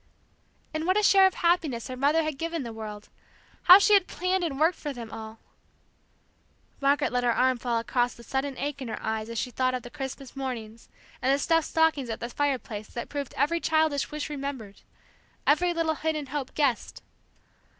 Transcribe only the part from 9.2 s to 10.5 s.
as she thought of the Christmas